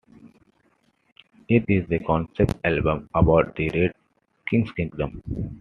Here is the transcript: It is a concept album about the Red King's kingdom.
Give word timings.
It 1.47 1.63
is 1.67 1.85
a 1.91 1.99
concept 2.03 2.55
album 2.63 3.07
about 3.13 3.55
the 3.55 3.69
Red 3.69 3.93
King's 4.47 4.71
kingdom. 4.71 5.21